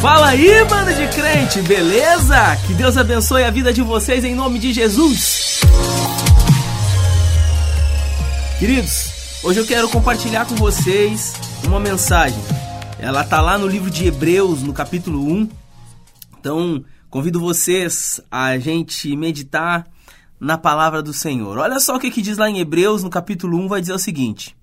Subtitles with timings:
[0.00, 2.56] Fala aí, mano de crente, beleza?
[2.66, 5.60] Que Deus abençoe a vida de vocês em nome de Jesus.
[8.58, 11.34] Queridos, hoje eu quero compartilhar com vocês
[11.66, 12.42] uma mensagem.
[12.98, 15.50] Ela tá lá no livro de Hebreus, no capítulo 1.
[16.38, 19.86] Então, convido vocês a gente meditar
[20.40, 21.58] na palavra do Senhor.
[21.58, 23.98] Olha só o que, que diz lá em Hebreus, no capítulo 1, vai dizer o
[23.98, 24.56] seguinte: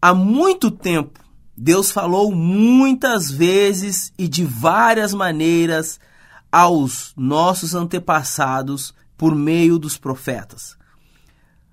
[0.00, 1.23] Há muito tempo
[1.56, 6.00] Deus falou muitas vezes e de várias maneiras
[6.50, 10.76] aos nossos antepassados por meio dos profetas.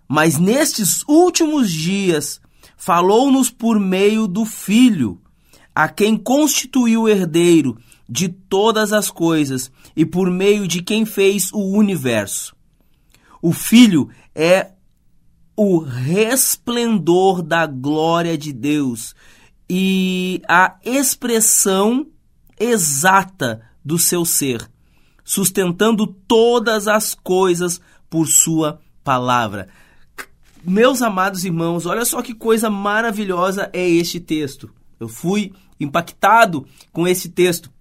[0.08, 2.40] Mas nestes últimos dias
[2.78, 5.20] falou-nos por meio do Filho,
[5.74, 11.78] a quem constituiu herdeiro de todas as coisas e por meio de quem fez o
[11.78, 12.56] universo.
[13.42, 14.72] O Filho é
[15.56, 19.16] o resplendor da glória de Deus
[19.74, 22.06] e a expressão
[22.60, 24.70] exata do seu ser,
[25.24, 27.80] sustentando todas as coisas
[28.10, 29.70] por sua palavra.
[30.62, 34.70] Meus amados irmãos, olha só que coisa maravilhosa é este texto.
[35.00, 37.72] Eu fui impactado com esse texto.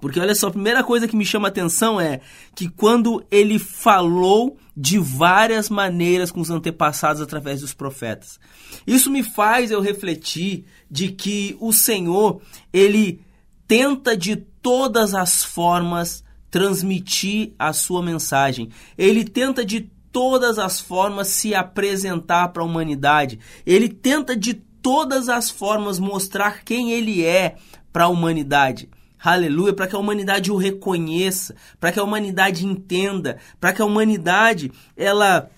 [0.00, 2.22] Porque olha só, a primeira coisa que me chama a atenção é
[2.56, 8.40] que quando ele falou de várias maneiras com os antepassados através dos profetas.
[8.86, 12.40] Isso me faz eu refletir de que o Senhor,
[12.72, 13.20] ele
[13.68, 18.70] tenta de todas as formas transmitir a sua mensagem.
[18.96, 23.38] Ele tenta de todas as formas se apresentar para a humanidade.
[23.66, 27.56] Ele tenta de todas as formas mostrar quem ele é
[27.92, 28.88] para a humanidade.
[29.22, 33.84] Aleluia, para que a humanidade o reconheça, para que a humanidade entenda, para que a
[33.84, 35.50] humanidade ela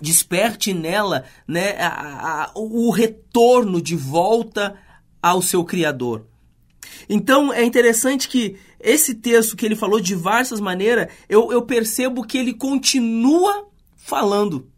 [0.00, 4.76] desperte nela né, a, a, o retorno de volta
[5.22, 6.26] ao seu Criador.
[7.08, 12.24] Então é interessante que esse texto que ele falou de diversas maneiras, eu, eu percebo
[12.24, 13.66] que ele continua
[13.96, 14.68] falando.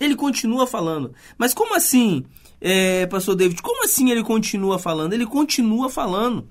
[0.00, 1.14] Ele continua falando.
[1.38, 2.24] Mas como assim,
[2.60, 3.62] é, Pastor David?
[3.62, 5.12] Como assim ele continua falando?
[5.12, 6.48] Ele continua falando.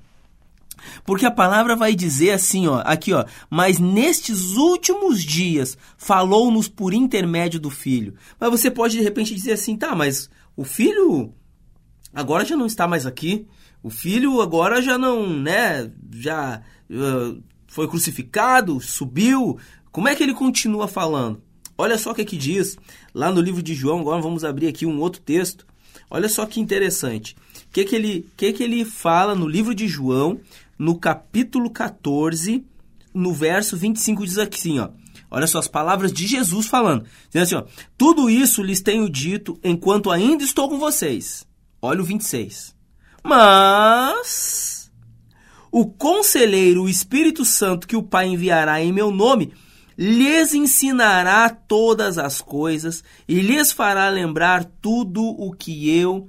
[1.05, 6.93] Porque a palavra vai dizer assim, ó, aqui, ó, mas nestes últimos dias falou-nos por
[6.93, 8.15] intermédio do filho.
[8.39, 11.33] Mas você pode de repente dizer assim, tá, mas o filho
[12.13, 13.47] agora já não está mais aqui.
[13.83, 19.57] O filho agora já não, né, já uh, foi crucificado, subiu.
[19.91, 21.41] Como é que ele continua falando?
[21.77, 22.77] Olha só o que, é diz
[23.13, 24.01] lá no livro de João.
[24.01, 25.65] Agora vamos abrir aqui um outro texto.
[26.09, 27.35] Olha só que interessante.
[27.69, 30.39] O que, que, ele, que, que ele fala no livro de João,
[30.81, 32.65] no capítulo 14,
[33.13, 34.89] no verso 25, diz assim, ó.
[35.29, 37.05] Olha só as palavras de Jesus falando.
[37.35, 37.65] Assim, ó.
[37.95, 41.45] Tudo isso lhes tenho dito enquanto ainda estou com vocês.
[41.79, 42.75] Olha o 26.
[43.23, 44.91] Mas
[45.71, 49.53] o conselheiro, o Espírito Santo que o Pai enviará em meu nome,
[49.95, 56.27] lhes ensinará todas as coisas e lhes fará lembrar tudo o que eu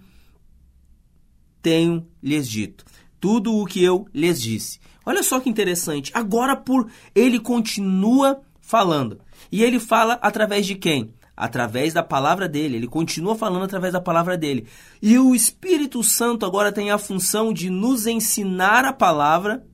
[1.62, 2.91] tenho lhes dito
[3.22, 4.80] tudo o que eu lhes disse.
[5.06, 6.10] Olha só que interessante.
[6.12, 9.20] Agora, por ele continua falando.
[9.50, 11.14] E ele fala através de quem?
[11.36, 12.78] Através da palavra dele.
[12.78, 14.66] Ele continua falando através da palavra dele.
[15.00, 19.64] E o Espírito Santo agora tem a função de nos ensinar a palavra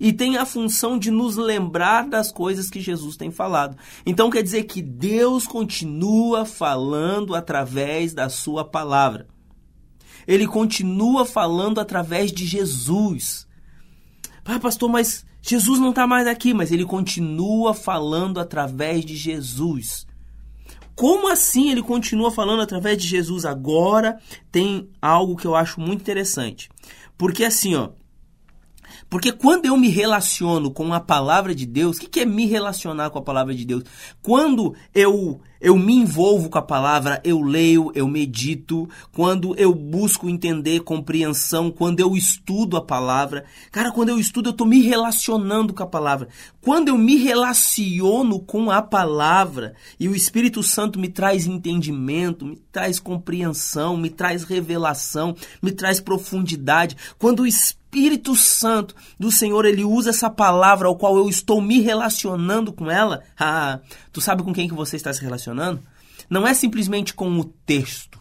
[0.00, 3.76] e tem a função de nos lembrar das coisas que Jesus tem falado.
[4.06, 9.26] Então quer dizer que Deus continua falando através da sua palavra
[10.26, 13.46] ele continua falando através de Jesus.
[14.44, 20.06] Ah, pastor, mas Jesus não está mais aqui, mas ele continua falando através de Jesus.
[20.94, 23.44] Como assim ele continua falando através de Jesus?
[23.44, 24.18] Agora
[24.50, 26.70] tem algo que eu acho muito interessante.
[27.18, 27.90] Porque assim, ó,
[29.08, 32.46] porque quando eu me relaciono com a palavra de Deus, o que, que é me
[32.46, 33.84] relacionar com a palavra de Deus?
[34.20, 40.28] Quando eu eu me envolvo com a palavra, eu leio, eu medito, quando eu busco
[40.28, 43.44] entender compreensão, quando eu estudo a palavra.
[43.70, 46.28] Cara, quando eu estudo, eu estou me relacionando com a palavra.
[46.60, 52.56] Quando eu me relaciono com a palavra e o Espírito Santo me traz entendimento, me
[52.72, 56.96] traz compreensão, me traz revelação, me traz profundidade.
[57.18, 61.80] Quando o Espírito Santo do Senhor, ele usa essa palavra ao qual eu estou me
[61.80, 63.22] relacionando com ela.
[63.38, 63.80] Ah,
[64.16, 65.82] tu sabe com quem que você está se relacionando?
[66.30, 68.18] Não é simplesmente com o texto,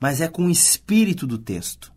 [0.00, 1.92] mas é com o espírito do texto.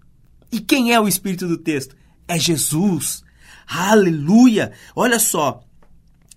[0.51, 1.95] E quem é o espírito do texto?
[2.27, 3.23] É Jesus.
[3.65, 4.73] Aleluia!
[4.93, 5.63] Olha só,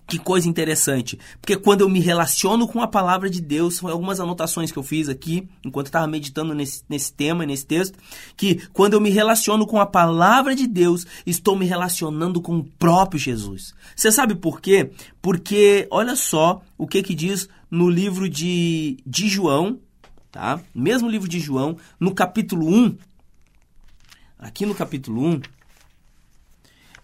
[0.05, 4.19] Que coisa interessante, porque quando eu me relaciono com a palavra de Deus, são algumas
[4.19, 7.97] anotações que eu fiz aqui, enquanro estava meditando nesse, nesse tema, nesse texto,
[8.35, 12.63] que quando eu me relaciono com a palavra de Deus, estou me relacionando com o
[12.63, 13.73] próprio Jesus.
[13.95, 14.91] Você sabe por quê?
[15.21, 19.79] Porque, olha só o que que diz no livro de, de João,
[20.29, 20.59] tá?
[20.75, 22.97] Mesmo livro de João, no capítulo 1,
[24.37, 25.41] aqui no capítulo 1,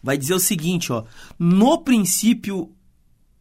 [0.04, 1.06] vai dizer o seguinte, ó,
[1.38, 2.72] no princípio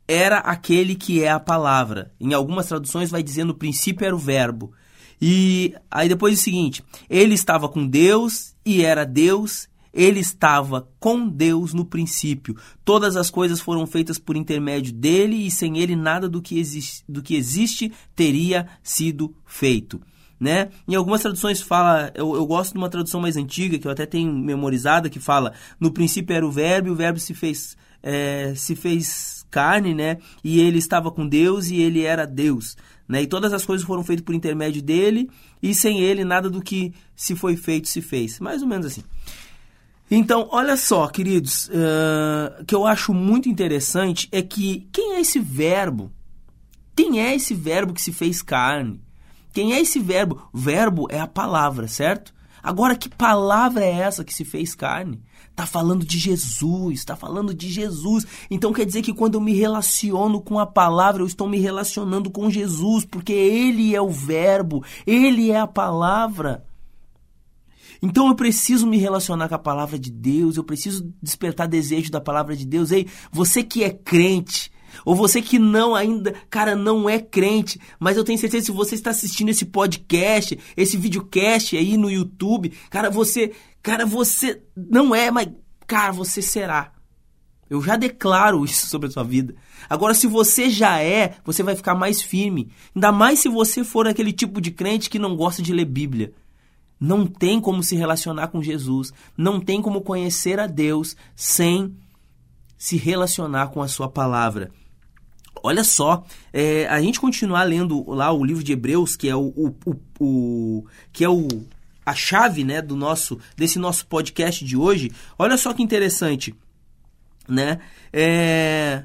[0.09, 2.11] era aquele que é a palavra.
[2.19, 4.73] Em algumas traduções vai dizendo no princípio era o verbo.
[5.21, 10.89] E aí depois é o seguinte: ele estava com Deus e era Deus, ele estava
[10.99, 12.57] com Deus no princípio.
[12.85, 17.05] Todas as coisas foram feitas por intermédio dele e sem ele nada do que existe,
[17.07, 20.01] do que existe teria sido feito.
[20.41, 20.69] Né?
[20.87, 24.07] Em algumas traduções fala, eu, eu gosto de uma tradução mais antiga que eu até
[24.07, 28.55] tenho memorizada que fala: no princípio era o verbo e o verbo se fez é,
[28.55, 30.19] se fez carne, né?
[30.43, 32.77] E ele estava com Deus e ele era Deus,
[33.09, 33.23] né?
[33.23, 35.31] E todas as coisas foram feitas por intermédio dele
[35.63, 38.39] e sem ele nada do que se foi feito se fez.
[38.41, 39.03] Mais ou menos assim.
[40.11, 45.39] Então, olha só, queridos, uh, que eu acho muito interessante é que quem é esse
[45.39, 46.11] verbo?
[46.97, 49.01] Quem é esse verbo que se fez carne?
[49.53, 50.49] Quem é esse verbo?
[50.53, 52.33] Verbo é a palavra, certo?
[52.63, 55.23] Agora, que palavra é essa que se fez carne?
[55.51, 58.25] Está falando de Jesus, está falando de Jesus.
[58.51, 62.31] Então quer dizer que quando eu me relaciono com a palavra, eu estou me relacionando
[62.31, 66.65] com Jesus, porque Ele é o Verbo, Ele é a palavra.
[68.01, 72.21] Então eu preciso me relacionar com a palavra de Deus, eu preciso despertar desejo da
[72.21, 72.93] palavra de Deus.
[72.93, 74.71] Ei, você que é crente,
[75.05, 78.77] ou você que não ainda, cara, não é crente, mas eu tenho certeza que se
[78.77, 83.53] você está assistindo esse podcast, esse videocast aí no YouTube, cara, você
[83.83, 85.49] Cara, você não é, mas,
[85.87, 86.93] cara, você será.
[87.71, 89.55] Eu já declaro isso sobre a sua vida.
[89.89, 92.71] Agora, se você já é, você vai ficar mais firme.
[92.95, 96.33] Ainda mais se você for aquele tipo de crente que não gosta de ler Bíblia.
[97.01, 99.13] Não tem como se relacionar com Jesus.
[99.37, 101.97] Não tem como conhecer a Deus sem
[102.79, 104.71] se relacionar com a sua palavra.
[105.63, 109.49] Olha só, é, a gente continuar lendo lá o livro de Hebreus, que é o,
[109.49, 111.49] o, o, o que é o
[112.07, 115.13] a chave, né, do nosso desse nosso podcast de hoje.
[115.39, 116.55] Olha só que interessante,
[117.47, 117.81] né?
[118.13, 119.05] É...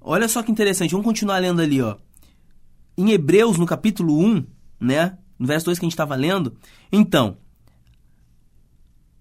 [0.00, 0.92] Olha só que interessante.
[0.92, 1.96] Vamos continuar lendo ali, ó.
[2.96, 4.46] Em Hebreus, no capítulo 1,
[4.78, 6.56] né, no verso 2 que a gente estava lendo.
[6.92, 7.38] Então,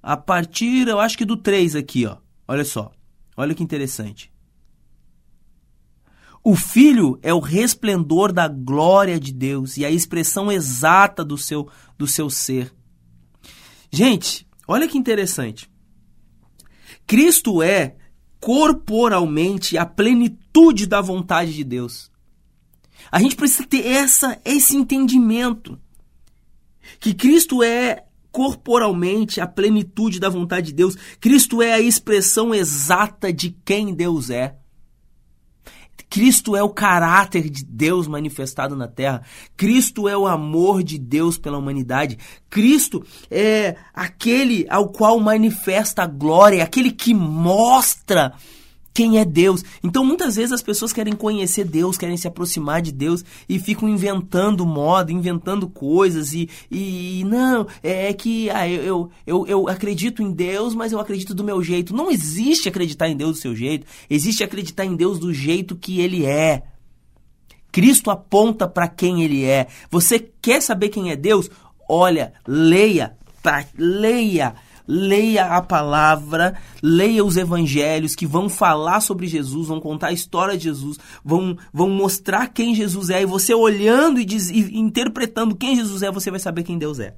[0.04, 2.18] a partir, eu acho que do 3 aqui, ó.
[2.46, 2.92] Olha só.
[3.38, 4.30] Olha que interessante.
[6.44, 11.70] O Filho é o resplendor da glória de Deus e a expressão exata do seu,
[11.98, 12.74] do seu ser.
[13.90, 15.72] Gente, olha que interessante.
[17.08, 17.96] Cristo é
[18.42, 22.12] corporalmente a plenitude da vontade de Deus.
[23.10, 25.80] A gente precisa ter essa, esse entendimento
[27.00, 30.98] que Cristo é corporalmente a plenitude da vontade de Deus.
[31.22, 34.58] Cristo é a expressão exata de quem Deus é.
[36.10, 39.24] Cristo é o caráter de Deus manifestado na terra.
[39.56, 42.18] Cristo é o amor de Deus pela humanidade.
[42.50, 48.34] Cristo é aquele ao qual manifesta a glória, aquele que mostra
[48.94, 49.64] quem é Deus.
[49.84, 53.90] Então muitas vezes as pessoas querem conhecer Deus, querem se aproximar de Deus e ficam
[53.90, 60.22] inventando moda, inventando coisas e, e não, é, é que ah, eu, eu, eu acredito
[60.22, 61.96] em Deus, mas eu acredito do meu jeito.
[61.96, 66.00] Não existe acreditar em Deus do seu jeito, existe acreditar em Deus do jeito que
[66.00, 66.64] ele é.
[67.72, 69.68] Cristo aponta para quem ele é.
[69.90, 71.50] Você quer saber quem é Deus?
[71.90, 73.18] Olha, leia,
[73.76, 74.54] leia
[74.88, 80.58] leia a palavra, leia os evangelhos que vão falar sobre Jesus, vão contar a história
[80.58, 83.22] de Jesus, vão, vão mostrar quem Jesus é.
[83.22, 87.00] E você olhando e, diz, e interpretando quem Jesus é, você vai saber quem Deus
[87.00, 87.16] é.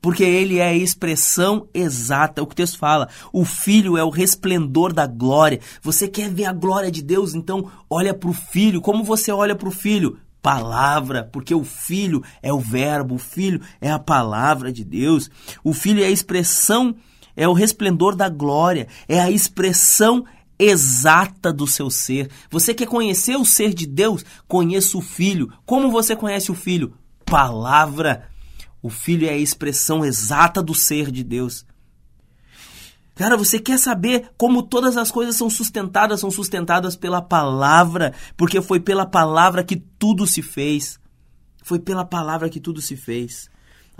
[0.00, 3.08] Porque ele é a expressão exata, é o que o texto fala.
[3.32, 5.60] O filho é o resplendor da glória.
[5.82, 7.34] Você quer ver a glória de Deus?
[7.34, 8.80] Então olha para o filho.
[8.80, 10.18] Como você olha para o filho?
[10.42, 15.30] Palavra, porque o Filho é o Verbo, o Filho é a palavra de Deus,
[15.62, 16.94] o Filho é a expressão,
[17.36, 20.24] é o resplendor da glória, é a expressão
[20.58, 22.30] exata do seu ser.
[22.50, 24.24] Você quer conhecer o ser de Deus?
[24.46, 25.52] Conheça o Filho.
[25.64, 26.94] Como você conhece o Filho?
[27.24, 28.28] Palavra.
[28.82, 31.64] O Filho é a expressão exata do ser de Deus.
[33.18, 36.20] Cara, você quer saber como todas as coisas são sustentadas?
[36.20, 41.00] São sustentadas pela palavra, porque foi pela palavra que tudo se fez.
[41.64, 43.50] Foi pela palavra que tudo se fez.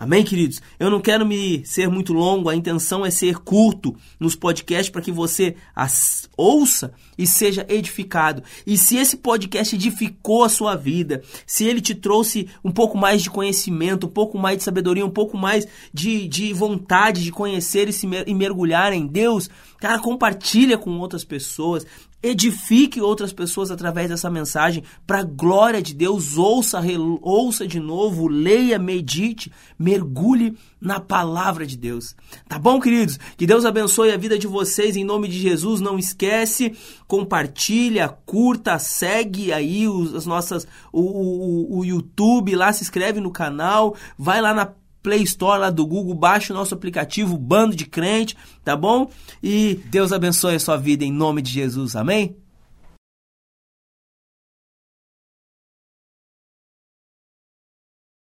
[0.00, 0.62] Amém, queridos?
[0.78, 5.02] Eu não quero me ser muito longo, a intenção é ser curto nos podcasts para
[5.02, 8.45] que você as, ouça e seja edificado.
[8.64, 13.25] E se esse podcast edificou a sua vida, se ele te trouxe um pouco mais
[13.25, 17.88] de conhecimento, um pouco mais de sabedoria, um pouco mais de, de vontade de conhecer
[17.88, 19.50] e, se, e mergulhar em Deus,
[19.81, 21.85] cara, compartilha com outras pessoas
[22.22, 26.37] edifique outras pessoas através dessa mensagem para a glória de Deus.
[26.37, 26.80] Ouça,
[27.22, 32.16] ouça de novo, leia, medite, mergulhe na palavra de Deus.
[32.48, 33.18] Tá bom, queridos?
[33.37, 35.80] Que Deus abençoe a vida de vocês em nome de Jesus.
[35.80, 42.82] Não esquece, compartilha, curta, segue aí os, as nossas o, o, o YouTube lá, se
[42.82, 44.72] inscreve no canal, vai lá na
[45.02, 49.11] Play Store lá do Google, baixe o nosso aplicativo Bando de Crente, tá bom?
[49.43, 52.37] E Deus abençoe a sua vida em nome de Jesus, amém?